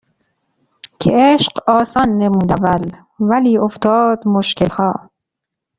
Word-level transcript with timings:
که 0.99 1.09
عشق 1.13 1.69
آسان 1.69 2.17
نمود 2.17 2.51
اول 2.51 2.91
ولی 3.19 3.57
افتاد 3.57 4.27
مشکلها 4.27 5.09